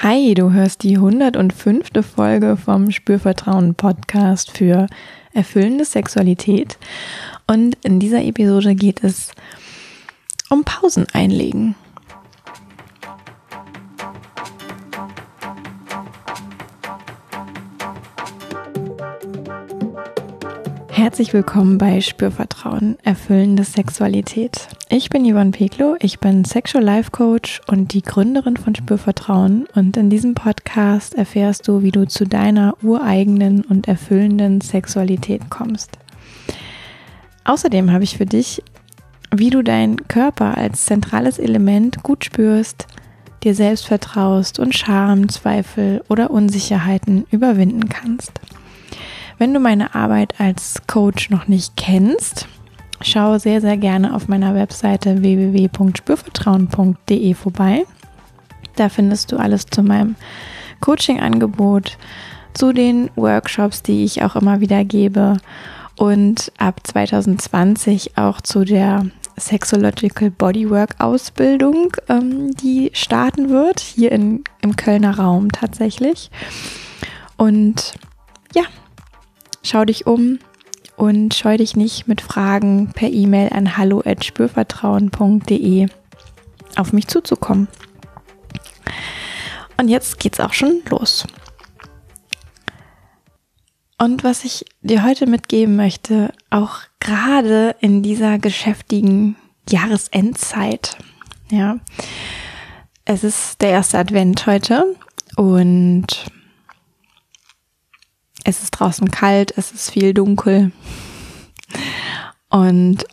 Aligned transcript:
Hi, 0.00 0.32
du 0.34 0.52
hörst 0.52 0.84
die 0.84 0.94
105. 0.94 1.88
Folge 2.14 2.56
vom 2.56 2.92
Spürvertrauen 2.92 3.74
Podcast 3.74 4.56
für 4.56 4.86
erfüllende 5.32 5.84
Sexualität. 5.84 6.78
Und 7.48 7.76
in 7.82 7.98
dieser 7.98 8.22
Episode 8.22 8.76
geht 8.76 9.02
es 9.02 9.32
um 10.50 10.62
Pausen 10.62 11.08
einlegen. 11.12 11.74
Herzlich 21.08 21.32
willkommen 21.32 21.78
bei 21.78 22.02
Spürvertrauen, 22.02 22.98
erfüllende 23.02 23.64
Sexualität. 23.64 24.68
Ich 24.90 25.08
bin 25.08 25.24
Yvonne 25.24 25.52
Peklo, 25.52 25.96
ich 26.00 26.18
bin 26.20 26.44
Sexual 26.44 26.84
Life 26.84 27.12
Coach 27.12 27.62
und 27.66 27.94
die 27.94 28.02
Gründerin 28.02 28.58
von 28.58 28.74
Spürvertrauen 28.74 29.66
und 29.74 29.96
in 29.96 30.10
diesem 30.10 30.34
Podcast 30.34 31.14
erfährst 31.14 31.66
du, 31.66 31.82
wie 31.82 31.92
du 31.92 32.06
zu 32.06 32.26
deiner 32.26 32.76
ureigenen 32.82 33.64
und 33.64 33.88
erfüllenden 33.88 34.60
Sexualität 34.60 35.48
kommst. 35.48 35.92
Außerdem 37.44 37.90
habe 37.90 38.04
ich 38.04 38.18
für 38.18 38.26
dich, 38.26 38.62
wie 39.34 39.48
du 39.48 39.62
deinen 39.62 40.08
Körper 40.08 40.58
als 40.58 40.84
zentrales 40.84 41.38
Element 41.38 42.02
gut 42.02 42.26
spürst, 42.26 42.86
dir 43.44 43.54
selbst 43.54 43.86
vertraust 43.86 44.58
und 44.58 44.74
Scham, 44.74 45.30
Zweifel 45.30 46.04
oder 46.10 46.30
Unsicherheiten 46.30 47.24
überwinden 47.30 47.88
kannst. 47.88 48.32
Wenn 49.38 49.54
du 49.54 49.60
meine 49.60 49.94
Arbeit 49.94 50.40
als 50.40 50.82
Coach 50.88 51.30
noch 51.30 51.46
nicht 51.46 51.76
kennst, 51.76 52.48
schau 53.00 53.38
sehr, 53.38 53.60
sehr 53.60 53.76
gerne 53.76 54.16
auf 54.16 54.26
meiner 54.26 54.56
Webseite 54.56 55.22
www.spürvertrauen.de 55.22 57.34
vorbei. 57.34 57.84
Da 58.74 58.88
findest 58.88 59.30
du 59.30 59.36
alles 59.36 59.66
zu 59.66 59.84
meinem 59.84 60.16
Coaching-Angebot, 60.80 61.98
zu 62.52 62.72
den 62.72 63.10
Workshops, 63.14 63.82
die 63.82 64.04
ich 64.04 64.24
auch 64.24 64.34
immer 64.34 64.58
wieder 64.60 64.84
gebe 64.84 65.36
und 65.96 66.50
ab 66.58 66.80
2020 66.84 68.18
auch 68.18 68.40
zu 68.40 68.64
der 68.64 69.06
Sexological 69.36 70.30
Bodywork 70.30 70.96
Ausbildung, 70.98 71.92
ähm, 72.08 72.50
die 72.56 72.90
starten 72.92 73.50
wird, 73.50 73.78
hier 73.78 74.10
in, 74.10 74.42
im 74.62 74.74
Kölner 74.74 75.16
Raum 75.16 75.52
tatsächlich. 75.52 76.32
Und 77.36 77.94
ja, 78.52 78.64
Schau 79.70 79.84
dich 79.84 80.06
um 80.06 80.38
und 80.96 81.34
scheu 81.34 81.58
dich 81.58 81.76
nicht 81.76 82.08
mit 82.08 82.22
Fragen 82.22 82.90
per 82.94 83.10
E-Mail 83.10 83.50
an 83.52 83.76
hallo@spürvertrauen.de 83.76 85.88
auf 86.76 86.94
mich 86.94 87.06
zuzukommen. 87.06 87.68
Und 89.76 89.88
jetzt 89.88 90.18
geht's 90.20 90.40
auch 90.40 90.54
schon 90.54 90.80
los. 90.88 91.26
Und 93.98 94.24
was 94.24 94.44
ich 94.44 94.64
dir 94.80 95.04
heute 95.04 95.26
mitgeben 95.26 95.76
möchte, 95.76 96.32
auch 96.48 96.78
gerade 96.98 97.76
in 97.80 98.02
dieser 98.02 98.38
geschäftigen 98.38 99.36
Jahresendzeit, 99.68 100.96
ja, 101.50 101.76
es 103.04 103.22
ist 103.22 103.60
der 103.60 103.72
erste 103.72 103.98
Advent 103.98 104.46
heute 104.46 104.96
und 105.36 106.24
es 108.48 108.62
ist 108.62 108.70
draußen 108.70 109.10
kalt, 109.10 109.52
es 109.56 109.72
ist 109.72 109.90
viel 109.90 110.14
dunkel. 110.14 110.72
Und 112.48 113.04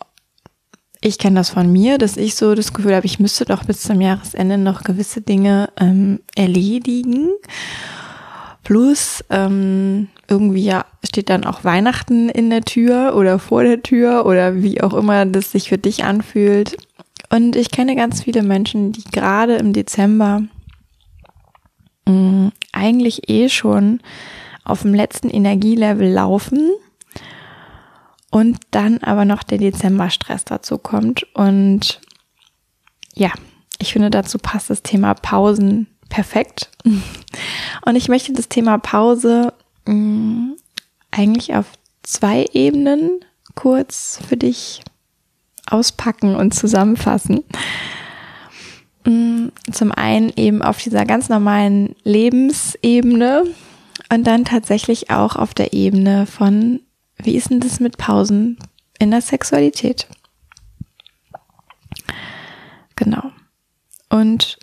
ich 1.02 1.18
kenne 1.18 1.36
das 1.36 1.50
von 1.50 1.70
mir, 1.70 1.98
dass 1.98 2.16
ich 2.16 2.34
so 2.34 2.54
das 2.54 2.72
Gefühl 2.72 2.94
habe, 2.94 3.04
ich 3.04 3.20
müsste 3.20 3.44
doch 3.44 3.64
bis 3.64 3.82
zum 3.82 4.00
Jahresende 4.00 4.56
noch 4.56 4.82
gewisse 4.82 5.20
Dinge 5.20 5.68
ähm, 5.78 6.20
erledigen. 6.34 7.28
Plus 8.64 9.22
ähm, 9.28 10.08
irgendwie 10.26 10.72
steht 11.04 11.28
dann 11.28 11.44
auch 11.44 11.64
Weihnachten 11.64 12.30
in 12.30 12.48
der 12.48 12.62
Tür 12.62 13.14
oder 13.14 13.38
vor 13.38 13.62
der 13.62 13.82
Tür 13.82 14.24
oder 14.24 14.62
wie 14.62 14.80
auch 14.80 14.94
immer 14.94 15.26
das 15.26 15.52
sich 15.52 15.68
für 15.68 15.78
dich 15.78 16.02
anfühlt. 16.02 16.78
Und 17.28 17.56
ich 17.56 17.70
kenne 17.70 17.94
ganz 17.94 18.22
viele 18.22 18.42
Menschen, 18.42 18.92
die 18.92 19.04
gerade 19.04 19.56
im 19.56 19.74
Dezember 19.74 20.42
mh, 22.06 22.12
mm, 22.12 22.52
eigentlich 22.72 23.28
eh 23.28 23.50
schon 23.50 24.00
auf 24.66 24.82
dem 24.82 24.94
letzten 24.94 25.30
Energielevel 25.30 26.10
laufen 26.10 26.70
und 28.30 28.58
dann 28.72 28.98
aber 28.98 29.24
noch 29.24 29.42
der 29.42 29.58
Dezember-Stress 29.58 30.44
dazu 30.44 30.76
kommt. 30.76 31.26
Und 31.34 32.00
ja, 33.14 33.30
ich 33.78 33.92
finde, 33.92 34.10
dazu 34.10 34.38
passt 34.38 34.68
das 34.68 34.82
Thema 34.82 35.14
Pausen 35.14 35.86
perfekt. 36.08 36.70
Und 36.84 37.96
ich 37.96 38.08
möchte 38.08 38.32
das 38.32 38.48
Thema 38.48 38.78
Pause 38.78 39.52
mh, 39.86 39.94
mm, 39.94 40.56
eigentlich 41.12 41.54
auf 41.54 41.66
zwei 42.02 42.46
Ebenen 42.52 43.20
kurz 43.54 44.20
für 44.28 44.36
dich 44.36 44.82
auspacken 45.66 46.34
und 46.34 46.54
zusammenfassen. 46.54 47.44
Mm, 49.04 49.48
zum 49.72 49.92
einen 49.92 50.32
eben 50.36 50.62
auf 50.62 50.78
dieser 50.78 51.04
ganz 51.04 51.28
normalen 51.28 51.94
Lebensebene, 52.02 53.44
und 54.08 54.24
dann 54.26 54.44
tatsächlich 54.44 55.10
auch 55.10 55.36
auf 55.36 55.54
der 55.54 55.72
Ebene 55.72 56.26
von, 56.26 56.80
wie 57.18 57.36
ist 57.36 57.50
denn 57.50 57.60
das 57.60 57.80
mit 57.80 57.98
Pausen 57.98 58.58
in 58.98 59.10
der 59.10 59.20
Sexualität? 59.20 60.06
Genau. 62.94 63.30
Und 64.08 64.58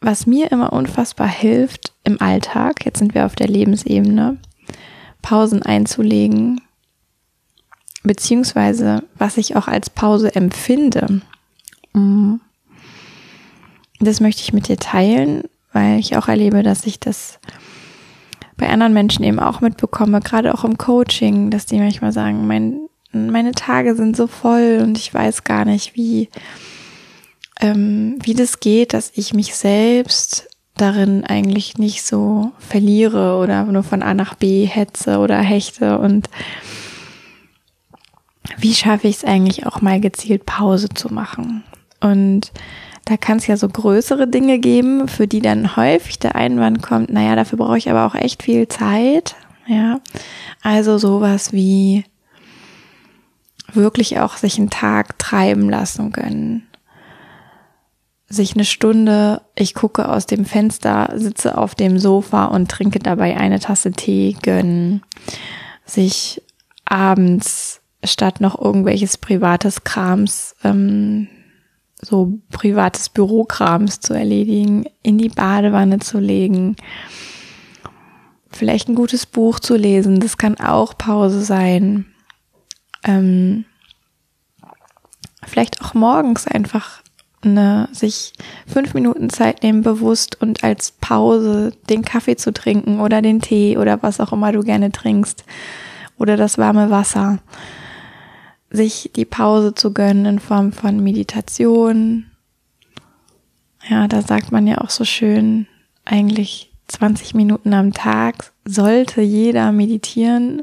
was 0.00 0.26
mir 0.26 0.50
immer 0.50 0.72
unfassbar 0.72 1.28
hilft 1.28 1.92
im 2.04 2.20
Alltag, 2.20 2.84
jetzt 2.84 2.98
sind 2.98 3.14
wir 3.14 3.26
auf 3.26 3.34
der 3.34 3.48
Lebensebene, 3.48 4.38
Pausen 5.22 5.62
einzulegen, 5.62 6.60
beziehungsweise 8.02 9.02
was 9.16 9.36
ich 9.36 9.56
auch 9.56 9.68
als 9.68 9.90
Pause 9.90 10.34
empfinde. 10.34 11.20
Mm. 11.92 12.36
Das 13.98 14.20
möchte 14.20 14.40
ich 14.40 14.54
mit 14.54 14.68
dir 14.68 14.78
teilen, 14.78 15.44
weil 15.74 15.98
ich 15.98 16.16
auch 16.16 16.28
erlebe, 16.28 16.62
dass 16.62 16.86
ich 16.86 16.98
das 16.98 17.38
bei 18.60 18.68
anderen 18.68 18.92
Menschen 18.92 19.24
eben 19.24 19.40
auch 19.40 19.62
mitbekomme, 19.62 20.20
gerade 20.20 20.54
auch 20.54 20.64
im 20.64 20.76
Coaching, 20.76 21.50
dass 21.50 21.64
die 21.64 21.78
manchmal 21.78 22.12
sagen, 22.12 22.46
mein, 22.46 22.78
meine 23.10 23.52
Tage 23.52 23.96
sind 23.96 24.16
so 24.16 24.26
voll 24.26 24.80
und 24.82 24.98
ich 24.98 25.12
weiß 25.12 25.44
gar 25.44 25.64
nicht, 25.64 25.96
wie, 25.96 26.28
ähm, 27.60 28.18
wie 28.22 28.34
das 28.34 28.60
geht, 28.60 28.92
dass 28.92 29.12
ich 29.14 29.32
mich 29.32 29.56
selbst 29.56 30.48
darin 30.76 31.24
eigentlich 31.24 31.78
nicht 31.78 32.04
so 32.04 32.52
verliere 32.58 33.38
oder 33.38 33.64
nur 33.64 33.82
von 33.82 34.02
A 34.02 34.12
nach 34.12 34.34
B 34.34 34.66
hetze 34.66 35.18
oder 35.18 35.38
hechte 35.38 35.98
und 35.98 36.28
wie 38.58 38.74
schaffe 38.74 39.08
ich 39.08 39.16
es 39.16 39.24
eigentlich 39.24 39.66
auch 39.66 39.80
mal 39.80 40.00
gezielt 40.00 40.44
Pause 40.44 40.90
zu 40.90 41.12
machen? 41.12 41.64
Und 42.00 42.52
da 43.10 43.16
kann 43.16 43.38
es 43.38 43.48
ja 43.48 43.56
so 43.56 43.68
größere 43.68 44.28
Dinge 44.28 44.60
geben, 44.60 45.08
für 45.08 45.26
die 45.26 45.40
dann 45.40 45.74
häufig 45.74 46.20
der 46.20 46.36
Einwand 46.36 46.80
kommt, 46.80 47.10
naja, 47.10 47.34
dafür 47.34 47.58
brauche 47.58 47.76
ich 47.76 47.90
aber 47.90 48.06
auch 48.06 48.14
echt 48.14 48.44
viel 48.44 48.68
Zeit. 48.68 49.34
Ja, 49.66 49.98
also 50.62 50.96
sowas 50.96 51.52
wie 51.52 52.04
wirklich 53.72 54.20
auch 54.20 54.36
sich 54.36 54.58
einen 54.58 54.70
Tag 54.70 55.18
treiben 55.18 55.68
lassen 55.68 56.12
können. 56.12 56.68
Sich 58.28 58.54
eine 58.54 58.64
Stunde, 58.64 59.42
ich 59.56 59.74
gucke 59.74 60.08
aus 60.08 60.26
dem 60.26 60.44
Fenster, 60.44 61.12
sitze 61.16 61.58
auf 61.58 61.74
dem 61.74 61.98
Sofa 61.98 62.44
und 62.44 62.70
trinke 62.70 63.00
dabei 63.00 63.36
eine 63.36 63.58
Tasse 63.58 63.90
Tee 63.90 64.36
gönnen. 64.40 65.02
Sich 65.84 66.42
abends 66.84 67.80
statt 68.04 68.40
noch 68.40 68.56
irgendwelches 68.56 69.18
privates 69.18 69.82
Krams 69.82 70.54
ähm, 70.62 71.26
so 72.02 72.38
privates 72.50 73.08
Bürokrams 73.08 74.00
zu 74.00 74.14
erledigen, 74.14 74.86
in 75.02 75.18
die 75.18 75.28
Badewanne 75.28 75.98
zu 75.98 76.18
legen, 76.18 76.76
vielleicht 78.50 78.88
ein 78.88 78.94
gutes 78.94 79.26
Buch 79.26 79.60
zu 79.60 79.76
lesen, 79.76 80.20
das 80.20 80.38
kann 80.38 80.58
auch 80.58 80.96
Pause 80.96 81.42
sein. 81.42 82.06
Ähm, 83.04 83.64
vielleicht 85.46 85.82
auch 85.82 85.94
morgens 85.94 86.46
einfach 86.46 87.02
eine, 87.42 87.88
sich 87.92 88.32
fünf 88.66 88.92
Minuten 88.92 89.30
Zeit 89.30 89.62
nehmen, 89.62 89.82
bewusst 89.82 90.40
und 90.40 90.62
als 90.62 90.92
Pause 91.00 91.72
den 91.88 92.04
Kaffee 92.04 92.36
zu 92.36 92.52
trinken 92.52 93.00
oder 93.00 93.22
den 93.22 93.40
Tee 93.40 93.78
oder 93.78 94.02
was 94.02 94.20
auch 94.20 94.32
immer 94.32 94.52
du 94.52 94.60
gerne 94.60 94.92
trinkst 94.92 95.44
oder 96.18 96.36
das 96.36 96.58
warme 96.58 96.90
Wasser 96.90 97.38
sich 98.70 99.10
die 99.14 99.24
Pause 99.24 99.74
zu 99.74 99.92
gönnen 99.92 100.26
in 100.26 100.38
Form 100.38 100.72
von 100.72 101.02
Meditation. 101.02 102.26
Ja, 103.88 104.06
da 104.06 104.22
sagt 104.22 104.52
man 104.52 104.66
ja 104.66 104.78
auch 104.78 104.90
so 104.90 105.04
schön, 105.04 105.66
eigentlich 106.04 106.72
20 106.88 107.34
Minuten 107.34 107.74
am 107.74 107.92
Tag 107.92 108.52
sollte 108.64 109.22
jeder 109.22 109.72
meditieren. 109.72 110.62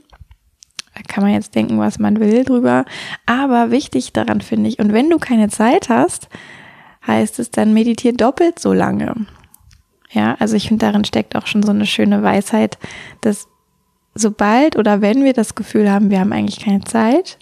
Da 0.95 1.01
kann 1.07 1.24
man 1.24 1.33
jetzt 1.33 1.56
denken, 1.56 1.80
was 1.80 2.00
man 2.00 2.19
will 2.19 2.44
drüber. 2.44 2.86
Aber 3.25 3.71
wichtig 3.71 4.13
daran 4.13 4.42
finde 4.42 4.69
ich, 4.69 4.80
und 4.80 4.94
wenn 4.94 5.10
du 5.10 5.19
keine 5.19 5.50
Zeit 5.50 5.89
hast, 5.89 6.30
heißt 7.06 7.39
es 7.39 7.51
dann 7.51 7.74
meditier 7.74 8.13
doppelt 8.13 8.60
so 8.60 8.74
lange. 8.74 9.27
Ja, 10.12 10.36
also 10.39 10.56
ich 10.56 10.68
finde, 10.68 10.86
darin 10.86 11.06
steckt 11.06 11.36
auch 11.36 11.48
schon 11.48 11.63
so 11.63 11.71
eine 11.71 11.86
schöne 11.86 12.24
Weisheit, 12.24 12.77
dass 13.21 13.48
sobald 14.15 14.77
oder 14.77 15.01
wenn 15.01 15.24
wir 15.24 15.33
das 15.33 15.56
Gefühl 15.56 15.92
haben, 15.92 16.10
wir 16.10 16.19
haben 16.19 16.33
eigentlich 16.33 16.60
keine 16.60 16.83
Zeit, 16.83 17.38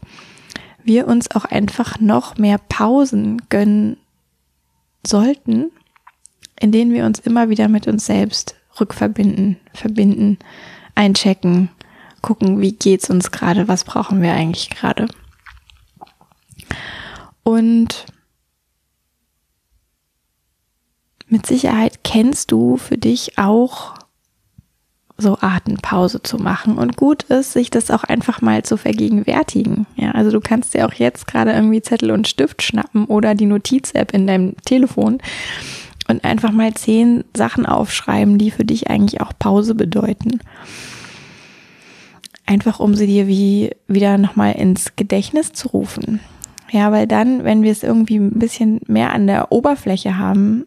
wir 0.85 1.07
uns 1.07 1.31
auch 1.31 1.45
einfach 1.45 1.99
noch 1.99 2.37
mehr 2.37 2.57
Pausen 2.57 3.41
gönnen 3.49 3.97
sollten, 5.05 5.71
in 6.59 6.71
denen 6.71 6.93
wir 6.93 7.05
uns 7.05 7.19
immer 7.19 7.49
wieder 7.49 7.67
mit 7.67 7.87
uns 7.87 8.05
selbst 8.05 8.55
rückverbinden, 8.79 9.57
verbinden, 9.73 10.37
einchecken, 10.95 11.69
gucken, 12.21 12.61
wie 12.61 12.71
geht's 12.71 13.09
uns 13.09 13.31
gerade, 13.31 13.67
was 13.67 13.83
brauchen 13.83 14.21
wir 14.21 14.33
eigentlich 14.33 14.69
gerade. 14.69 15.07
Und 17.43 18.05
mit 21.27 21.45
Sicherheit 21.45 22.03
kennst 22.03 22.51
du 22.51 22.77
für 22.77 22.97
dich 22.97 23.37
auch 23.37 24.04
so 25.17 25.37
Atempause 25.39 26.21
zu 26.21 26.37
machen. 26.37 26.77
Und 26.77 26.97
gut 26.97 27.23
ist, 27.23 27.53
sich 27.53 27.69
das 27.69 27.91
auch 27.91 28.03
einfach 28.03 28.41
mal 28.41 28.63
zu 28.63 28.77
vergegenwärtigen. 28.77 29.85
Ja, 29.95 30.11
also 30.11 30.31
du 30.31 30.39
kannst 30.39 30.73
dir 30.73 30.85
auch 30.85 30.93
jetzt 30.93 31.27
gerade 31.27 31.51
irgendwie 31.51 31.81
Zettel 31.81 32.11
und 32.11 32.27
Stift 32.27 32.61
schnappen 32.61 33.05
oder 33.05 33.35
die 33.35 33.45
Notiz-App 33.45 34.13
in 34.13 34.27
deinem 34.27 34.55
Telefon 34.65 35.19
und 36.07 36.23
einfach 36.23 36.51
mal 36.51 36.73
zehn 36.73 37.23
Sachen 37.35 37.65
aufschreiben, 37.65 38.37
die 38.37 38.51
für 38.51 38.65
dich 38.65 38.89
eigentlich 38.89 39.21
auch 39.21 39.31
Pause 39.37 39.75
bedeuten. 39.75 40.39
Einfach 42.45 42.79
um 42.79 42.93
sie 42.93 43.07
dir 43.07 43.27
wie 43.27 43.71
wieder 43.87 44.17
nochmal 44.17 44.53
ins 44.53 44.95
Gedächtnis 44.95 45.53
zu 45.53 45.69
rufen. 45.69 46.19
Ja, 46.71 46.91
weil 46.91 47.07
dann, 47.07 47.43
wenn 47.43 47.63
wir 47.63 47.71
es 47.71 47.83
irgendwie 47.83 48.17
ein 48.17 48.37
bisschen 48.37 48.81
mehr 48.87 49.13
an 49.13 49.27
der 49.27 49.51
Oberfläche 49.51 50.17
haben, 50.17 50.65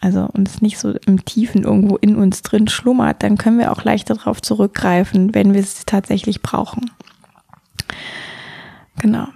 also 0.00 0.28
und 0.32 0.48
es 0.48 0.62
nicht 0.62 0.78
so 0.78 0.94
im 1.06 1.24
Tiefen 1.24 1.64
irgendwo 1.64 1.96
in 1.96 2.16
uns 2.16 2.42
drin 2.42 2.68
schlummert, 2.68 3.22
dann 3.22 3.38
können 3.38 3.58
wir 3.58 3.72
auch 3.72 3.84
leichter 3.84 4.14
darauf 4.14 4.42
zurückgreifen, 4.42 5.34
wenn 5.34 5.54
wir 5.54 5.60
es 5.60 5.86
tatsächlich 5.86 6.42
brauchen. 6.42 6.90
Genau. 8.98 9.28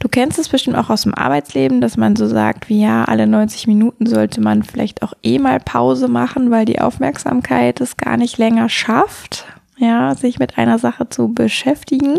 Du 0.00 0.08
kennst 0.08 0.38
es 0.38 0.48
bestimmt 0.48 0.76
auch 0.76 0.90
aus 0.90 1.02
dem 1.02 1.14
Arbeitsleben, 1.14 1.80
dass 1.80 1.96
man 1.96 2.16
so 2.16 2.26
sagt, 2.26 2.68
wie 2.68 2.82
ja, 2.82 3.04
alle 3.04 3.26
90 3.26 3.66
Minuten 3.66 4.06
sollte 4.06 4.40
man 4.40 4.62
vielleicht 4.62 5.02
auch 5.02 5.14
eh 5.22 5.38
mal 5.38 5.60
Pause 5.60 6.08
machen, 6.08 6.50
weil 6.50 6.64
die 6.64 6.80
Aufmerksamkeit 6.80 7.80
es 7.80 7.96
gar 7.96 8.16
nicht 8.16 8.38
länger 8.38 8.68
schafft, 8.68 9.46
ja, 9.78 10.14
sich 10.14 10.38
mit 10.38 10.58
einer 10.58 10.78
Sache 10.78 11.08
zu 11.08 11.32
beschäftigen. 11.32 12.18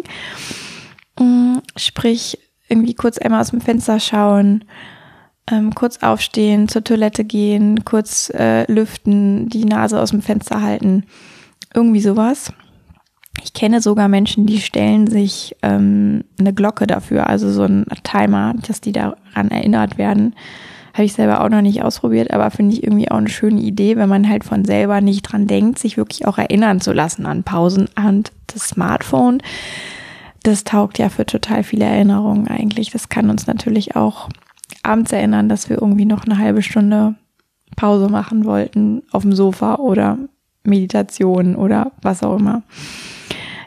Mm, 1.19 1.57
sprich, 1.75 2.39
irgendwie 2.67 2.95
kurz 2.95 3.17
einmal 3.17 3.41
aus 3.41 3.51
dem 3.51 3.61
Fenster 3.61 3.99
schauen, 3.99 4.63
ähm, 5.51 5.75
kurz 5.75 6.01
aufstehen, 6.01 6.67
zur 6.67 6.83
Toilette 6.83 7.23
gehen, 7.23 7.85
kurz 7.85 8.31
äh, 8.31 8.69
lüften, 8.71 9.49
die 9.49 9.65
Nase 9.65 10.01
aus 10.01 10.11
dem 10.11 10.21
Fenster 10.21 10.61
halten, 10.61 11.03
irgendwie 11.73 12.01
sowas. 12.01 12.51
Ich 13.43 13.53
kenne 13.53 13.81
sogar 13.81 14.07
Menschen, 14.07 14.45
die 14.45 14.59
stellen 14.59 15.07
sich 15.07 15.55
ähm, 15.61 16.23
eine 16.39 16.53
Glocke 16.53 16.87
dafür, 16.87 17.27
also 17.27 17.51
so 17.51 17.63
ein 17.63 17.85
Timer, 18.03 18.55
dass 18.67 18.81
die 18.81 18.91
daran 18.91 19.51
erinnert 19.51 19.97
werden. 19.97 20.35
Habe 20.93 21.03
ich 21.03 21.13
selber 21.13 21.43
auch 21.43 21.49
noch 21.49 21.61
nicht 21.61 21.83
ausprobiert, 21.83 22.31
aber 22.31 22.49
finde 22.51 22.73
ich 22.73 22.83
irgendwie 22.83 23.11
auch 23.11 23.17
eine 23.17 23.27
schöne 23.27 23.59
Idee, 23.59 23.97
wenn 23.97 24.07
man 24.07 24.29
halt 24.29 24.45
von 24.45 24.63
selber 24.63 25.01
nicht 25.01 25.23
dran 25.23 25.45
denkt, 25.45 25.77
sich 25.77 25.97
wirklich 25.97 26.25
auch 26.25 26.37
erinnern 26.37 26.79
zu 26.79 26.93
lassen 26.93 27.25
an 27.25 27.43
Pausen 27.43 27.89
und 27.97 28.31
das 28.47 28.69
Smartphone. 28.69 29.41
Das 30.43 30.63
taugt 30.63 30.97
ja 30.97 31.09
für 31.09 31.25
total 31.25 31.63
viele 31.63 31.83
Erinnerungen 31.85 32.47
eigentlich. 32.47 32.91
Das 32.91 33.09
kann 33.09 33.29
uns 33.29 33.45
natürlich 33.45 33.97
auch 33.97 34.29
abends 34.85 35.11
erinnern, 35.11 35.49
dass 35.49 35.69
wir 35.69 35.81
irgendwie 35.81 36.05
noch 36.05 36.25
eine 36.25 36.37
halbe 36.37 36.61
Stunde 36.61 37.15
Pause 37.75 38.09
machen 38.09 38.45
wollten 38.45 39.03
auf 39.11 39.23
dem 39.23 39.33
Sofa 39.33 39.75
oder 39.75 40.17
Meditation 40.63 41.55
oder 41.55 41.91
was 42.01 42.23
auch 42.23 42.37
immer. 42.37 42.63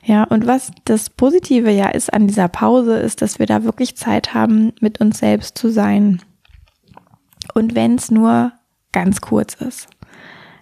Ja, 0.05 0.25
und 0.25 0.47
was 0.47 0.73
das 0.85 1.11
Positive 1.11 1.71
ja 1.71 1.89
ist 1.89 2.13
an 2.13 2.27
dieser 2.27 2.49
Pause, 2.49 2.97
ist, 2.99 3.21
dass 3.21 3.39
wir 3.39 3.47
da 3.47 3.65
wirklich 3.65 3.97
Zeit 3.97 4.33
haben, 4.33 4.73
mit 4.81 5.01
uns 5.01 5.19
selbst 5.19 5.59
zu 5.59 5.69
sein. 5.69 6.23
Und 7.53 7.75
wenn 7.75 7.97
es 7.97 8.11
nur 8.11 8.53
ganz 8.93 9.21
kurz 9.21 9.55
ist. 9.55 9.89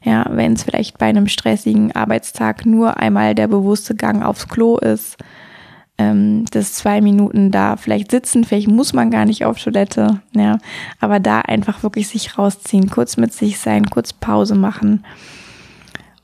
Ja, 0.02 0.26
wenn 0.30 0.54
es 0.54 0.64
vielleicht 0.64 0.98
bei 0.98 1.06
einem 1.06 1.28
stressigen 1.28 1.94
Arbeitstag 1.94 2.66
nur 2.66 2.96
einmal 2.96 3.34
der 3.34 3.48
bewusste 3.48 3.94
Gang 3.94 4.24
aufs 4.24 4.48
Klo 4.48 4.78
ist, 4.78 5.16
ähm, 5.98 6.44
das 6.50 6.74
zwei 6.74 7.00
Minuten 7.00 7.50
da 7.50 7.76
vielleicht 7.76 8.10
sitzen, 8.10 8.44
vielleicht 8.44 8.68
muss 8.68 8.92
man 8.92 9.10
gar 9.10 9.24
nicht 9.24 9.44
auf 9.44 9.58
Toilette, 9.62 10.20
ja, 10.34 10.58
aber 11.00 11.20
da 11.20 11.40
einfach 11.40 11.82
wirklich 11.82 12.08
sich 12.08 12.38
rausziehen, 12.38 12.90
kurz 12.90 13.16
mit 13.16 13.32
sich 13.32 13.58
sein, 13.58 13.88
kurz 13.88 14.12
Pause 14.12 14.54
machen 14.54 15.04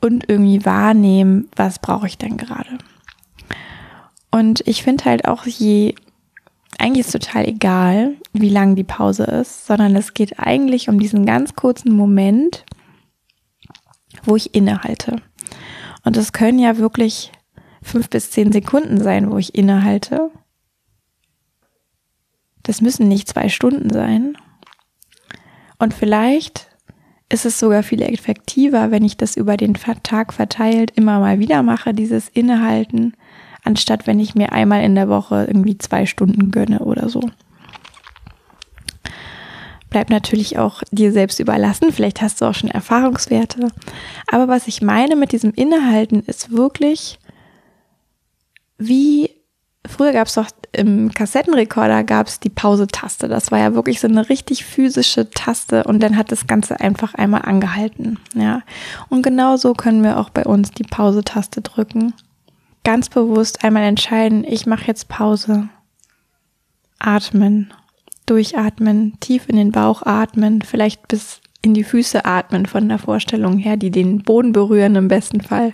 und 0.00 0.28
irgendwie 0.28 0.64
wahrnehmen, 0.64 1.48
was 1.56 1.78
brauche 1.78 2.06
ich 2.06 2.18
denn 2.18 2.36
gerade. 2.36 2.78
Und 4.30 4.62
ich 4.66 4.82
finde 4.82 5.04
halt 5.04 5.26
auch, 5.28 5.46
je, 5.46 5.94
eigentlich 6.78 7.06
ist 7.06 7.12
total 7.12 7.46
egal, 7.46 8.14
wie 8.32 8.48
lang 8.48 8.74
die 8.74 8.84
Pause 8.84 9.24
ist, 9.24 9.66
sondern 9.66 9.94
es 9.94 10.14
geht 10.14 10.38
eigentlich 10.38 10.88
um 10.88 10.98
diesen 10.98 11.26
ganz 11.26 11.54
kurzen 11.54 11.92
Moment, 11.92 12.64
wo 14.24 14.36
ich 14.36 14.54
innehalte. 14.54 15.16
Und 16.04 16.16
es 16.16 16.32
können 16.32 16.58
ja 16.58 16.78
wirklich 16.78 17.30
fünf 17.82 18.08
bis 18.08 18.30
zehn 18.30 18.52
Sekunden 18.52 19.00
sein, 19.00 19.30
wo 19.30 19.38
ich 19.38 19.54
innehalte. 19.54 20.30
Das 22.62 22.80
müssen 22.80 23.08
nicht 23.08 23.28
zwei 23.28 23.48
Stunden 23.48 23.90
sein. 23.90 24.36
Und 25.78 25.94
vielleicht 25.94 26.68
ist 27.28 27.46
es 27.46 27.58
sogar 27.58 27.82
viel 27.82 28.02
effektiver, 28.02 28.90
wenn 28.90 29.04
ich 29.04 29.16
das 29.16 29.36
über 29.36 29.56
den 29.56 29.74
Tag 29.74 30.32
verteilt 30.32 30.92
immer 30.94 31.18
mal 31.18 31.38
wieder 31.38 31.62
mache, 31.62 31.94
dieses 31.94 32.28
Innehalten, 32.28 33.14
anstatt 33.64 34.06
wenn 34.06 34.20
ich 34.20 34.34
mir 34.34 34.52
einmal 34.52 34.84
in 34.84 34.94
der 34.94 35.08
Woche 35.08 35.46
irgendwie 35.48 35.78
zwei 35.78 36.06
Stunden 36.06 36.50
gönne 36.50 36.80
oder 36.80 37.08
so. 37.08 37.22
Bleibt 39.88 40.10
natürlich 40.10 40.58
auch 40.58 40.82
dir 40.90 41.12
selbst 41.12 41.38
überlassen. 41.38 41.92
Vielleicht 41.92 42.22
hast 42.22 42.40
du 42.40 42.46
auch 42.46 42.54
schon 42.54 42.70
Erfahrungswerte. 42.70 43.68
Aber 44.26 44.48
was 44.48 44.66
ich 44.66 44.80
meine 44.80 45.16
mit 45.16 45.32
diesem 45.32 45.52
Innehalten 45.52 46.20
ist 46.20 46.50
wirklich 46.50 47.18
wie 48.86 49.30
früher 49.86 50.12
gab 50.12 50.28
es 50.28 50.34
doch 50.34 50.48
im 50.72 51.12
Kassettenrekorder 51.12 52.02
gab 52.02 52.28
es 52.28 52.40
die 52.40 52.50
Pause-Taste. 52.50 53.28
Das 53.28 53.50
war 53.50 53.58
ja 53.58 53.74
wirklich 53.74 54.00
so 54.00 54.08
eine 54.08 54.28
richtig 54.28 54.64
physische 54.64 55.28
Taste 55.30 55.84
und 55.84 56.02
dann 56.02 56.16
hat 56.16 56.32
das 56.32 56.46
Ganze 56.46 56.80
einfach 56.80 57.14
einmal 57.14 57.42
angehalten. 57.42 58.18
Ja. 58.34 58.62
Und 59.10 59.22
genau 59.22 59.56
so 59.56 59.74
können 59.74 60.02
wir 60.02 60.18
auch 60.18 60.30
bei 60.30 60.44
uns 60.44 60.70
die 60.70 60.84
Pause-Taste 60.84 61.60
drücken. 61.60 62.14
Ganz 62.84 63.08
bewusst 63.08 63.64
einmal 63.64 63.84
entscheiden, 63.84 64.44
ich 64.44 64.66
mache 64.66 64.86
jetzt 64.86 65.08
Pause. 65.08 65.68
Atmen. 66.98 67.72
Durchatmen, 68.24 69.18
tief 69.20 69.48
in 69.48 69.56
den 69.56 69.72
Bauch 69.72 70.02
atmen, 70.06 70.62
vielleicht 70.62 71.08
bis 71.08 71.40
in 71.60 71.74
die 71.74 71.82
Füße 71.82 72.24
atmen 72.24 72.66
von 72.66 72.88
der 72.88 72.98
Vorstellung 72.98 73.58
her, 73.58 73.76
die 73.76 73.90
den 73.90 74.22
Boden 74.22 74.52
berühren 74.52 74.94
im 74.94 75.08
besten 75.08 75.40
Fall. 75.40 75.72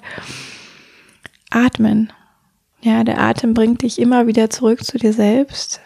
Atmen 1.50 2.10
ja, 2.80 3.04
der 3.04 3.20
Atem 3.20 3.54
bringt 3.54 3.82
dich 3.82 4.00
immer 4.00 4.26
wieder 4.26 4.50
zurück 4.50 4.84
zu 4.84 4.98
dir 4.98 5.12
selbst. 5.12 5.80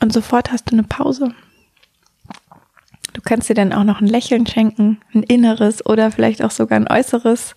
Und 0.00 0.12
sofort 0.12 0.52
hast 0.52 0.70
du 0.70 0.74
eine 0.74 0.84
Pause. 0.84 1.34
Du 3.12 3.20
kannst 3.22 3.48
dir 3.48 3.54
dann 3.54 3.72
auch 3.72 3.84
noch 3.84 4.00
ein 4.00 4.06
Lächeln 4.06 4.46
schenken, 4.46 5.00
ein 5.12 5.22
inneres 5.22 5.84
oder 5.84 6.10
vielleicht 6.10 6.42
auch 6.42 6.50
sogar 6.50 6.78
ein 6.78 6.88
äußeres. 6.88 7.54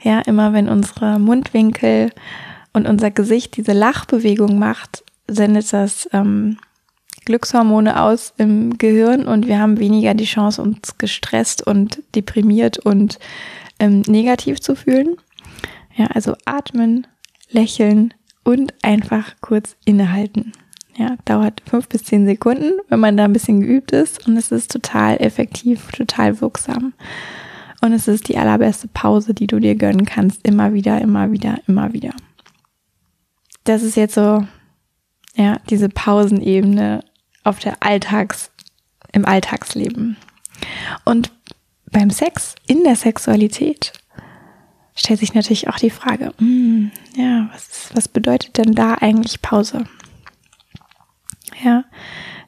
Ja, 0.00 0.20
immer 0.20 0.52
wenn 0.52 0.68
unsere 0.68 1.18
Mundwinkel 1.18 2.10
und 2.72 2.86
unser 2.86 3.10
Gesicht 3.10 3.56
diese 3.56 3.72
Lachbewegung 3.72 4.58
macht, 4.58 5.02
sendet 5.26 5.72
das 5.72 6.08
ähm, 6.12 6.58
Glückshormone 7.24 8.00
aus 8.00 8.34
im 8.36 8.76
Gehirn 8.76 9.26
und 9.26 9.46
wir 9.46 9.58
haben 9.58 9.78
weniger 9.78 10.12
die 10.12 10.26
Chance, 10.26 10.60
uns 10.60 10.98
gestresst 10.98 11.66
und 11.66 12.02
deprimiert 12.14 12.78
und 12.78 13.18
ähm, 13.78 14.02
negativ 14.06 14.60
zu 14.60 14.76
fühlen. 14.76 15.16
Ja, 15.96 16.06
also 16.06 16.36
atmen, 16.44 17.06
lächeln 17.50 18.14
und 18.42 18.74
einfach 18.82 19.34
kurz 19.40 19.76
innehalten. 19.84 20.52
Ja, 20.96 21.16
dauert 21.24 21.62
fünf 21.66 21.88
bis 21.88 22.04
zehn 22.04 22.24
Sekunden, 22.26 22.72
wenn 22.88 23.00
man 23.00 23.16
da 23.16 23.24
ein 23.24 23.32
bisschen 23.32 23.60
geübt 23.60 23.90
ist 23.90 24.28
und 24.28 24.36
es 24.36 24.52
ist 24.52 24.70
total 24.70 25.16
effektiv, 25.20 25.90
total 25.90 26.40
wirksam. 26.40 26.94
Und 27.80 27.92
es 27.92 28.08
ist 28.08 28.28
die 28.28 28.38
allerbeste 28.38 28.88
Pause, 28.88 29.34
die 29.34 29.46
du 29.46 29.58
dir 29.58 29.74
gönnen 29.74 30.06
kannst. 30.06 30.46
Immer 30.46 30.72
wieder, 30.72 31.00
immer 31.00 31.32
wieder, 31.32 31.58
immer 31.66 31.92
wieder. 31.92 32.12
Das 33.64 33.82
ist 33.82 33.96
jetzt 33.96 34.14
so, 34.14 34.46
ja, 35.34 35.58
diese 35.68 35.88
Pausenebene 35.88 37.04
auf 37.42 37.58
der 37.58 37.82
Alltags, 37.82 38.50
im 39.12 39.26
Alltagsleben. 39.26 40.16
Und 41.04 41.30
beim 41.90 42.10
Sex, 42.10 42.54
in 42.66 42.84
der 42.84 42.96
Sexualität, 42.96 43.92
stellt 44.94 45.20
sich 45.20 45.34
natürlich 45.34 45.68
auch 45.68 45.78
die 45.78 45.90
Frage, 45.90 46.32
mh, 46.38 46.46
hm, 46.46 46.90
ja, 47.16 47.48
was, 47.52 47.90
was 47.94 48.08
bedeutet 48.08 48.58
denn 48.58 48.74
da 48.74 48.94
eigentlich 48.94 49.42
Pause? 49.42 49.84
Ja, 51.62 51.84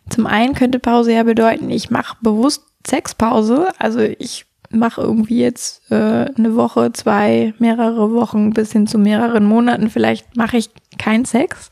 zum 0.09 0.27
einen 0.27 0.55
könnte 0.55 0.79
Pause 0.79 1.13
ja 1.13 1.23
bedeuten, 1.23 1.71
ich 1.71 1.91
mache 1.91 2.17
bewusst 2.21 2.63
Sexpause. 2.87 3.69
Also 3.79 4.01
ich 4.01 4.47
mache 4.71 5.01
irgendwie 5.01 5.41
jetzt 5.41 5.91
äh, 5.91 5.95
eine 6.37 6.55
Woche, 6.57 6.93
zwei, 6.93 7.55
mehrere 7.59 8.13
Wochen 8.13 8.51
bis 8.51 8.73
hin 8.73 8.87
zu 8.87 8.99
mehreren 8.99 9.45
Monaten. 9.45 9.91
Vielleicht 9.91 10.37
mache 10.37 10.57
ich 10.57 10.71
keinen 10.99 11.25
Sex. 11.25 11.71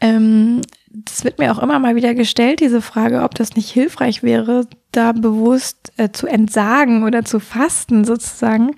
Ähm, 0.00 0.62
das 0.88 1.24
wird 1.24 1.38
mir 1.38 1.52
auch 1.52 1.62
immer 1.62 1.78
mal 1.78 1.94
wieder 1.94 2.14
gestellt, 2.14 2.60
diese 2.60 2.82
Frage, 2.82 3.22
ob 3.22 3.34
das 3.34 3.54
nicht 3.54 3.70
hilfreich 3.70 4.22
wäre, 4.22 4.66
da 4.92 5.12
bewusst 5.12 5.92
äh, 5.98 6.10
zu 6.10 6.26
entsagen 6.26 7.04
oder 7.04 7.24
zu 7.24 7.38
fasten 7.38 8.04
sozusagen. 8.04 8.74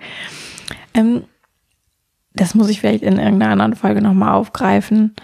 Ähm, 0.95 1.25
das 2.35 2.55
muss 2.55 2.69
ich 2.69 2.81
vielleicht 2.81 3.03
in 3.03 3.19
irgendeiner 3.19 3.53
anderen 3.53 3.75
Folge 3.75 4.01
nochmal 4.01 4.35
aufgreifen. 4.35 5.15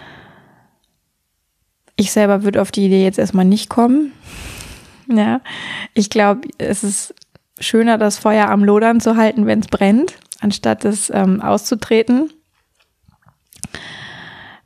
Ich 1.95 2.11
selber 2.11 2.43
würde 2.43 2.61
auf 2.61 2.71
die 2.71 2.85
Idee 2.85 3.03
jetzt 3.03 3.19
erstmal 3.19 3.45
nicht 3.45 3.69
kommen. 3.69 4.13
Ja, 5.11 5.41
ich 5.95 6.11
glaube, 6.11 6.47
es 6.59 6.83
ist 6.83 7.15
schöner, 7.59 7.97
das 7.97 8.19
Feuer 8.19 8.47
am 8.49 8.63
Lodern 8.63 8.99
zu 8.99 9.17
halten, 9.17 9.47
wenn 9.47 9.61
es 9.61 9.65
brennt, 9.65 10.13
anstatt 10.39 10.85
es 10.85 11.09
ähm, 11.09 11.41
auszutreten. 11.41 12.29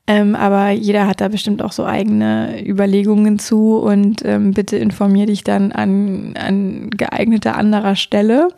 Ähm, 0.05 0.36
aber 0.36 0.72
jeder 0.72 1.07
hat 1.07 1.22
da 1.22 1.29
bestimmt 1.29 1.62
auch 1.62 1.72
so 1.72 1.86
eigene 1.86 2.62
Überlegungen 2.67 3.39
zu 3.39 3.77
und 3.77 4.25
ähm, 4.25 4.51
bitte 4.51 4.75
informier 4.75 5.27
dich 5.27 5.45
dann 5.45 5.72
an, 5.72 6.33
an 6.38 6.89
geeigneter 6.89 7.55
anderer 7.55 7.95
Stelle. 7.95 8.50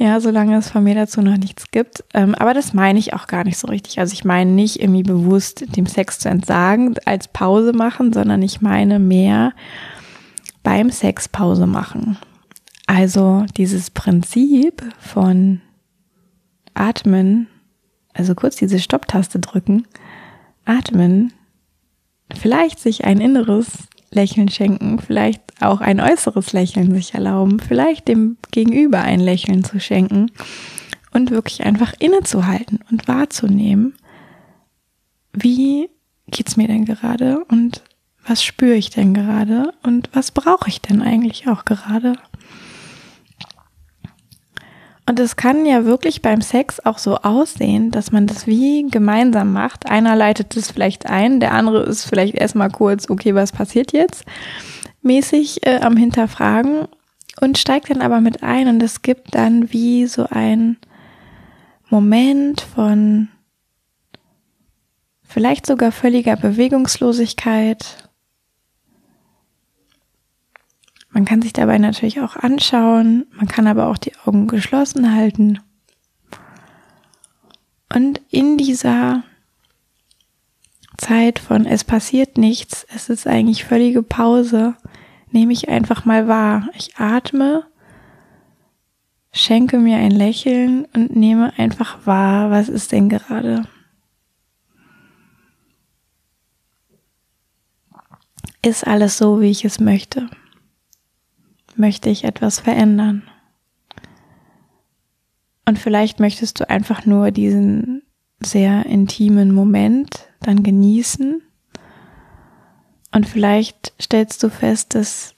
Ja, 0.00 0.20
solange 0.20 0.56
es 0.56 0.70
von 0.70 0.84
mir 0.84 0.94
dazu 0.94 1.20
noch 1.22 1.36
nichts 1.36 1.72
gibt. 1.72 2.04
Ähm, 2.14 2.36
aber 2.36 2.54
das 2.54 2.72
meine 2.72 3.00
ich 3.00 3.14
auch 3.14 3.26
gar 3.26 3.42
nicht 3.42 3.58
so 3.58 3.66
richtig. 3.66 3.98
Also 3.98 4.12
ich 4.12 4.24
meine 4.24 4.52
nicht 4.52 4.80
irgendwie 4.80 5.02
bewusst 5.02 5.76
dem 5.76 5.86
Sex 5.86 6.20
zu 6.20 6.28
entsagen, 6.28 6.94
als 7.04 7.26
Pause 7.26 7.72
machen, 7.72 8.12
sondern 8.12 8.40
ich 8.40 8.60
meine 8.60 9.00
mehr 9.00 9.52
beim 10.62 10.90
Sex 10.90 11.28
Pause 11.28 11.66
machen. 11.66 12.16
Also 12.86 13.44
dieses 13.56 13.90
Prinzip 13.90 14.82
von 15.00 15.60
Atmen, 16.74 17.48
also 18.14 18.36
kurz 18.36 18.54
diese 18.54 18.78
Stopptaste 18.78 19.40
drücken, 19.40 19.84
atmen, 20.64 21.32
vielleicht 22.36 22.78
sich 22.78 23.04
ein 23.04 23.20
inneres 23.20 23.88
Lächeln 24.10 24.48
schenken, 24.48 24.98
vielleicht 24.98 25.42
auch 25.60 25.80
ein 25.80 26.00
äußeres 26.00 26.52
Lächeln 26.52 26.94
sich 26.94 27.14
erlauben, 27.14 27.60
vielleicht 27.60 28.08
dem 28.08 28.36
Gegenüber 28.50 29.00
ein 29.00 29.20
Lächeln 29.20 29.64
zu 29.64 29.80
schenken 29.80 30.30
und 31.12 31.30
wirklich 31.30 31.64
einfach 31.64 31.94
innezuhalten 31.98 32.80
und 32.90 33.08
wahrzunehmen, 33.08 33.94
wie 35.32 35.88
geht's 36.28 36.56
mir 36.56 36.68
denn 36.68 36.84
gerade 36.84 37.44
und 37.46 37.82
was 38.26 38.42
spüre 38.42 38.74
ich 38.74 38.90
denn 38.90 39.14
gerade 39.14 39.72
und 39.82 40.10
was 40.12 40.30
brauche 40.30 40.68
ich 40.68 40.80
denn 40.80 41.02
eigentlich 41.02 41.48
auch 41.48 41.64
gerade? 41.64 42.14
Und 45.08 45.18
es 45.20 45.36
kann 45.36 45.64
ja 45.64 45.86
wirklich 45.86 46.20
beim 46.20 46.42
Sex 46.42 46.80
auch 46.80 46.98
so 46.98 47.16
aussehen, 47.16 47.90
dass 47.90 48.12
man 48.12 48.26
das 48.26 48.46
wie 48.46 48.86
gemeinsam 48.90 49.54
macht. 49.54 49.88
Einer 49.88 50.14
leitet 50.14 50.54
es 50.54 50.70
vielleicht 50.70 51.06
ein, 51.06 51.40
der 51.40 51.52
andere 51.52 51.84
ist 51.84 52.04
vielleicht 52.04 52.34
erstmal 52.34 52.68
kurz, 52.68 53.08
okay, 53.08 53.34
was 53.34 53.52
passiert 53.52 53.92
jetzt? 53.92 54.26
Mäßig 55.00 55.66
äh, 55.66 55.80
am 55.80 55.96
Hinterfragen 55.96 56.88
und 57.40 57.56
steigt 57.56 57.88
dann 57.88 58.02
aber 58.02 58.20
mit 58.20 58.42
ein 58.42 58.68
und 58.68 58.82
es 58.82 59.00
gibt 59.00 59.34
dann 59.34 59.72
wie 59.72 60.06
so 60.06 60.26
ein 60.28 60.76
Moment 61.88 62.60
von 62.60 63.28
vielleicht 65.22 65.64
sogar 65.64 65.90
völliger 65.90 66.36
Bewegungslosigkeit 66.36 68.07
Man 71.18 71.24
kann 71.24 71.42
sich 71.42 71.52
dabei 71.52 71.78
natürlich 71.78 72.20
auch 72.20 72.36
anschauen, 72.36 73.26
man 73.32 73.48
kann 73.48 73.66
aber 73.66 73.88
auch 73.88 73.98
die 73.98 74.12
Augen 74.24 74.46
geschlossen 74.46 75.16
halten. 75.16 75.58
Und 77.92 78.20
in 78.30 78.56
dieser 78.56 79.24
Zeit 80.96 81.40
von 81.40 81.66
es 81.66 81.82
passiert 81.82 82.38
nichts, 82.38 82.86
es 82.94 83.08
ist 83.08 83.26
eigentlich 83.26 83.64
völlige 83.64 84.04
Pause, 84.04 84.76
nehme 85.32 85.52
ich 85.52 85.68
einfach 85.68 86.04
mal 86.04 86.28
wahr. 86.28 86.68
Ich 86.76 86.98
atme, 86.98 87.64
schenke 89.32 89.80
mir 89.80 89.96
ein 89.96 90.12
Lächeln 90.12 90.84
und 90.94 91.16
nehme 91.16 91.52
einfach 91.58 92.06
wahr, 92.06 92.52
was 92.52 92.68
ist 92.68 92.92
denn 92.92 93.08
gerade. 93.08 93.64
Ist 98.62 98.86
alles 98.86 99.18
so, 99.18 99.40
wie 99.40 99.50
ich 99.50 99.64
es 99.64 99.80
möchte? 99.80 100.30
Möchte 101.78 102.10
ich 102.10 102.24
etwas 102.24 102.60
verändern. 102.60 103.22
Und 105.64 105.78
vielleicht 105.78 106.18
möchtest 106.18 106.60
du 106.60 106.68
einfach 106.68 107.04
nur 107.04 107.30
diesen 107.30 108.02
sehr 108.40 108.86
intimen 108.86 109.52
Moment 109.52 110.28
dann 110.40 110.62
genießen. 110.62 111.42
Und 113.12 113.28
vielleicht 113.28 113.92
stellst 114.00 114.42
du 114.42 114.48
fest, 114.48 114.94
dass 114.94 115.34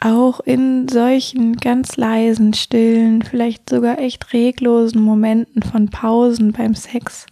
auch 0.00 0.40
in 0.40 0.88
solchen 0.88 1.56
ganz 1.56 1.96
leisen, 1.96 2.52
stillen, 2.54 3.22
vielleicht 3.22 3.70
sogar 3.70 3.98
echt 3.98 4.32
reglosen 4.32 5.02
Momenten 5.02 5.62
von 5.62 5.88
Pausen 5.88 6.52
beim 6.52 6.74
Sex 6.74 7.26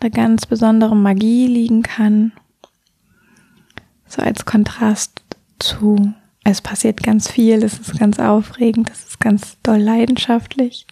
eine 0.00 0.10
ganz 0.10 0.46
besondere 0.46 0.96
Magie 0.96 1.46
liegen 1.46 1.82
kann. 1.82 2.32
So 4.06 4.22
als 4.22 4.44
Kontrast 4.44 5.20
zu 5.58 6.14
es 6.48 6.60
passiert 6.60 7.02
ganz 7.02 7.28
viel, 7.28 7.64
es 7.64 7.80
ist 7.80 7.98
ganz 7.98 8.20
aufregend, 8.20 8.88
es 8.90 9.04
ist 9.08 9.20
ganz 9.20 9.60
doll 9.64 9.78
leidenschaftlich 9.78 10.86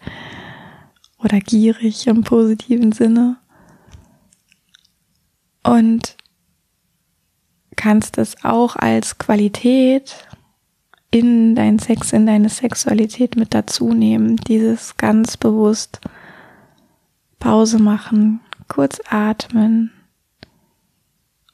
oder 1.17 1.39
gierig 1.39 2.07
im 2.07 2.23
positiven 2.25 2.91
Sinne. 2.91 3.37
Und 5.63 6.17
kannst 7.77 8.17
es 8.17 8.43
auch 8.43 8.75
als 8.75 9.17
Qualität 9.17 10.27
in 11.09 11.55
deinen 11.55 11.79
Sex, 11.79 12.11
in 12.11 12.25
deine 12.25 12.49
Sexualität 12.49 13.37
mit 13.37 13.53
dazu 13.53 13.93
nehmen. 13.93 14.35
Dieses 14.35 14.97
ganz 14.97 15.37
bewusst 15.37 16.01
Pause 17.39 17.79
machen, 17.79 18.41
kurz 18.67 19.01
atmen, 19.09 19.91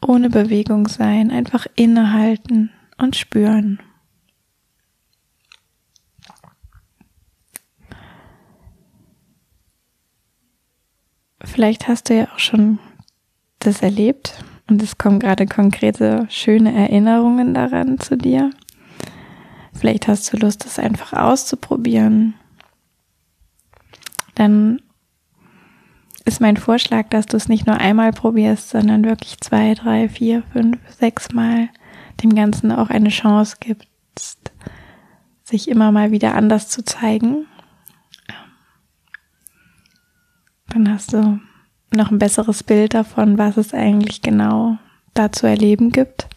ohne 0.02 0.32
Bewegung 0.32 0.88
sein, 0.88 1.30
einfach 1.30 1.68
innehalten 1.76 2.72
und 2.98 3.16
spüren. 3.16 3.80
Vielleicht 11.62 11.88
hast 11.88 12.10
du 12.10 12.16
ja 12.16 12.28
auch 12.34 12.40
schon 12.40 12.80
das 13.60 13.84
erlebt 13.84 14.44
und 14.68 14.82
es 14.82 14.98
kommen 14.98 15.20
gerade 15.20 15.46
konkrete, 15.46 16.26
schöne 16.28 16.74
Erinnerungen 16.74 17.54
daran 17.54 18.00
zu 18.00 18.18
dir. 18.18 18.50
Vielleicht 19.72 20.08
hast 20.08 20.34
du 20.34 20.38
Lust, 20.38 20.66
das 20.66 20.80
einfach 20.80 21.14
auszuprobieren. 21.14 22.34
Dann 24.34 24.82
ist 26.26 26.42
mein 26.42 26.58
Vorschlag, 26.58 27.10
dass 27.10 27.28
du 27.28 27.38
es 27.38 27.48
nicht 27.48 27.68
nur 27.68 27.78
einmal 27.78 28.12
probierst, 28.12 28.72
sondern 28.72 29.06
wirklich 29.06 29.40
zwei, 29.40 29.76
drei, 29.76 30.10
vier, 30.10 30.42
fünf, 30.54 30.80
sechs 30.90 31.32
Mal 31.32 31.70
dem 32.24 32.34
Ganzen 32.34 32.72
auch 32.72 32.90
eine 32.90 33.10
Chance 33.10 33.58
gibst, 33.60 34.52
sich 35.44 35.68
immer 35.68 35.92
mal 35.92 36.10
wieder 36.10 36.34
anders 36.34 36.70
zu 36.70 36.84
zeigen 36.84 37.46
Dann 40.74 40.90
hast 40.90 41.12
du 41.12 41.40
noch 41.94 42.12
ein 42.12 42.20
besseres 42.20 42.64
Bild 42.64 42.94
davon, 42.94 43.38
was 43.38 43.58
es 43.58 43.74
eigentlich 43.74 44.22
genau 44.22 44.78
da 45.14 45.32
zu 45.32 45.48
erleben 45.48 45.92
gibt. 45.92 46.28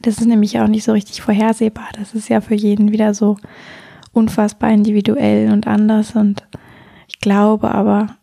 Das 0.00 0.18
ist 0.18 0.26
nämlich 0.26 0.60
auch 0.60 0.68
nicht 0.68 0.84
so 0.84 0.92
richtig 0.92 1.22
vorhersehbar. 1.22 1.88
Das 1.98 2.14
ist 2.14 2.28
ja 2.28 2.40
für 2.40 2.54
jeden 2.54 2.92
wieder 2.92 3.14
so 3.14 3.36
unfassbar 4.12 4.70
individuell 4.70 5.50
und 5.52 5.66
anders. 5.66 6.14
Und 6.14 6.46
ich 7.08 7.18
glaube 7.18 7.72
aber 7.72 8.16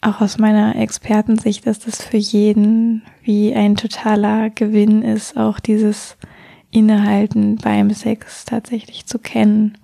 auch 0.00 0.20
aus 0.20 0.38
meiner 0.38 0.76
Expertensicht, 0.76 1.66
dass 1.66 1.78
das 1.78 2.02
für 2.02 2.16
jeden 2.16 3.02
wie 3.22 3.54
ein 3.54 3.76
totaler 3.76 4.50
Gewinn 4.50 5.02
ist, 5.02 5.36
auch 5.36 5.60
dieses 5.60 6.16
Innehalten 6.70 7.56
beim 7.56 7.90
Sex 7.90 8.44
tatsächlich 8.44 9.06
zu 9.06 9.18
kennen 9.18 9.78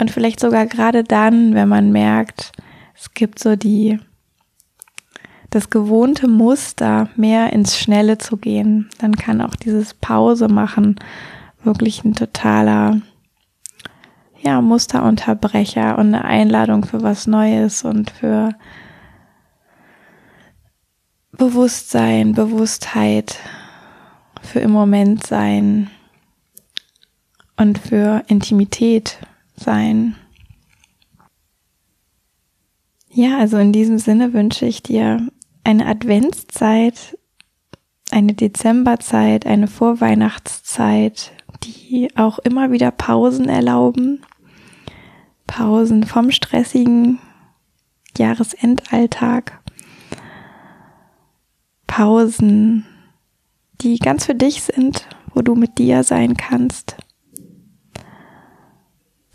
und 0.00 0.10
vielleicht 0.10 0.40
sogar 0.40 0.66
gerade 0.66 1.04
dann, 1.04 1.54
wenn 1.54 1.68
man 1.68 1.92
merkt, 1.92 2.52
es 2.94 3.12
gibt 3.12 3.38
so 3.38 3.54
die, 3.54 4.00
das 5.50 5.68
gewohnte 5.68 6.26
Muster, 6.26 7.10
mehr 7.16 7.52
ins 7.52 7.78
Schnelle 7.78 8.16
zu 8.16 8.38
gehen, 8.38 8.88
dann 8.98 9.14
kann 9.14 9.42
auch 9.42 9.54
dieses 9.54 9.94
Pause 9.94 10.48
machen 10.48 10.96
wirklich 11.62 12.02
ein 12.04 12.14
totaler, 12.14 13.02
ja, 14.40 14.62
Musterunterbrecher 14.62 15.98
und 15.98 16.14
eine 16.14 16.24
Einladung 16.24 16.86
für 16.86 17.02
was 17.02 17.26
Neues 17.26 17.84
und 17.84 18.10
für 18.10 18.54
Bewusstsein, 21.32 22.32
Bewusstheit, 22.32 23.38
für 24.40 24.60
im 24.60 24.70
Moment 24.70 25.26
sein 25.26 25.90
und 27.58 27.78
für 27.78 28.22
Intimität 28.28 29.18
sein. 29.60 30.16
Ja, 33.12 33.38
also 33.38 33.58
in 33.58 33.72
diesem 33.72 33.98
Sinne 33.98 34.32
wünsche 34.32 34.66
ich 34.66 34.82
dir 34.82 35.28
eine 35.64 35.86
Adventszeit, 35.86 37.18
eine 38.10 38.34
Dezemberzeit, 38.34 39.46
eine 39.46 39.68
Vorweihnachtszeit, 39.68 41.32
die 41.64 42.10
auch 42.16 42.38
immer 42.38 42.70
wieder 42.72 42.90
Pausen 42.90 43.48
erlauben. 43.48 44.22
Pausen 45.46 46.04
vom 46.04 46.30
stressigen 46.30 47.18
Jahresendalltag. 48.16 49.60
Pausen, 51.86 52.86
die 53.80 53.98
ganz 53.98 54.26
für 54.26 54.34
dich 54.34 54.62
sind, 54.62 55.08
wo 55.34 55.42
du 55.42 55.56
mit 55.56 55.78
dir 55.78 56.04
sein 56.04 56.36
kannst. 56.36 56.96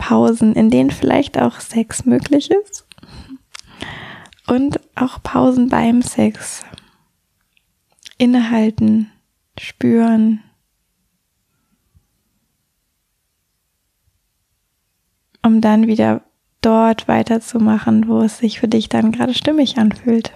Pausen, 0.08 0.54
in 0.54 0.70
denen 0.70 0.92
vielleicht 0.92 1.42
auch 1.42 1.60
Sex 1.60 2.06
möglich 2.06 2.52
ist. 2.52 2.86
Und 4.46 4.80
auch 4.94 5.24
Pausen 5.24 5.70
beim 5.70 6.04
Sex. 6.04 6.64
Innehalten, 8.20 9.12
spüren. 9.58 10.44
Um 15.42 15.60
dann 15.60 15.88
wieder 15.88 16.22
dort 16.62 17.08
weiterzumachen, 17.08 18.08
wo 18.08 18.22
es 18.22 18.38
sich 18.38 18.60
für 18.60 18.68
dich 18.68 18.90
dann 18.90 19.12
gerade 19.12 19.34
stimmig 19.34 19.80
anfühlt. 19.80 20.34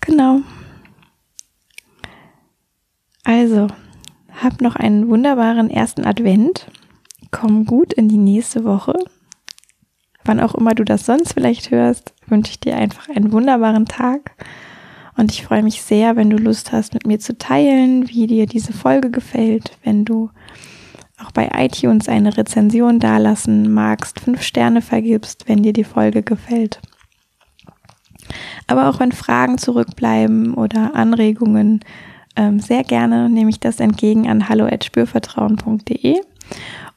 Genau. 0.00 0.40
Also, 3.22 3.68
hab 4.42 4.60
noch 4.60 4.74
einen 4.74 5.08
wunderbaren 5.08 5.70
ersten 5.70 6.04
Advent. 6.04 6.66
Komm 7.30 7.64
gut 7.64 7.92
in 7.92 8.08
die 8.08 8.16
nächste 8.18 8.64
Woche. 8.64 8.94
Wann 10.24 10.40
auch 10.40 10.54
immer 10.54 10.74
du 10.74 10.84
das 10.84 11.06
sonst 11.06 11.34
vielleicht 11.34 11.70
hörst, 11.70 12.12
wünsche 12.26 12.50
ich 12.50 12.60
dir 12.60 12.76
einfach 12.76 13.08
einen 13.08 13.32
wunderbaren 13.32 13.86
Tag. 13.86 14.32
Und 15.16 15.32
ich 15.32 15.44
freue 15.44 15.62
mich 15.62 15.82
sehr, 15.82 16.16
wenn 16.16 16.30
du 16.30 16.36
Lust 16.36 16.70
hast, 16.72 16.94
mit 16.94 17.06
mir 17.06 17.18
zu 17.18 17.36
teilen, 17.36 18.08
wie 18.08 18.26
dir 18.26 18.46
diese 18.46 18.72
Folge 18.72 19.10
gefällt, 19.10 19.76
wenn 19.82 20.04
du 20.04 20.30
auch 21.20 21.32
bei 21.32 21.50
iTunes 21.56 22.08
eine 22.08 22.36
Rezension 22.36 23.00
dalassen 23.00 23.72
magst, 23.72 24.20
fünf 24.20 24.42
Sterne 24.42 24.82
vergibst, 24.82 25.48
wenn 25.48 25.62
dir 25.62 25.72
die 25.72 25.84
Folge 25.84 26.22
gefällt. 26.22 26.80
Aber 28.66 28.88
auch 28.88 29.00
wenn 29.00 29.12
Fragen 29.12 29.58
zurückbleiben 29.58 30.54
oder 30.54 30.94
Anregungen, 30.94 31.80
ähm, 32.36 32.60
sehr 32.60 32.84
gerne 32.84 33.28
nehme 33.28 33.50
ich 33.50 33.58
das 33.58 33.80
entgegen 33.80 34.28
an 34.28 34.48
hallo@spürvertrauen.de. 34.48 36.20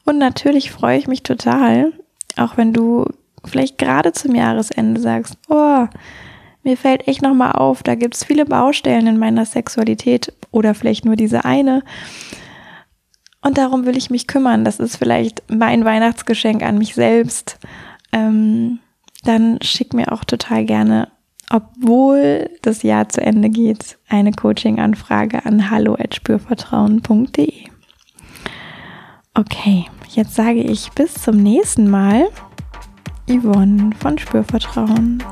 Und 0.04 0.18
natürlich 0.18 0.70
freue 0.70 0.98
ich 0.98 1.06
mich 1.06 1.22
total, 1.22 1.92
auch 2.36 2.56
wenn 2.56 2.72
du 2.72 3.06
vielleicht 3.44 3.78
gerade 3.78 4.12
zum 4.12 4.34
Jahresende 4.34 5.00
sagst, 5.00 5.36
oh, 5.48 5.86
mir 6.64 6.76
fällt 6.76 7.08
echt 7.08 7.22
nochmal 7.22 7.52
auf, 7.52 7.82
da 7.82 7.94
gibt 7.94 8.14
es 8.14 8.24
viele 8.24 8.44
Baustellen 8.44 9.06
in 9.06 9.18
meiner 9.18 9.44
Sexualität 9.44 10.32
oder 10.50 10.74
vielleicht 10.74 11.04
nur 11.04 11.16
diese 11.16 11.44
eine. 11.44 11.82
Und 13.42 13.58
darum 13.58 13.86
will 13.86 13.96
ich 13.96 14.10
mich 14.10 14.28
kümmern. 14.28 14.64
Das 14.64 14.78
ist 14.78 14.96
vielleicht 14.96 15.42
mein 15.48 15.84
Weihnachtsgeschenk 15.84 16.62
an 16.62 16.78
mich 16.78 16.94
selbst. 16.94 17.58
Ähm, 18.12 18.78
dann 19.24 19.58
schick 19.62 19.92
mir 19.92 20.12
auch 20.12 20.22
total 20.24 20.64
gerne, 20.64 21.08
obwohl 21.50 22.48
das 22.62 22.84
Jahr 22.84 23.08
zu 23.08 23.20
Ende 23.20 23.50
geht, 23.50 23.98
eine 24.08 24.30
Coaching-Anfrage 24.32 25.44
an 25.44 25.70
hallo@spürvertrauen.de. 25.70 27.61
Okay, 29.34 29.86
jetzt 30.10 30.34
sage 30.34 30.60
ich 30.60 30.90
bis 30.90 31.14
zum 31.14 31.38
nächsten 31.38 31.88
Mal. 31.88 32.28
Yvonne 33.26 33.90
von 33.98 34.18
Spürvertrauen. 34.18 35.22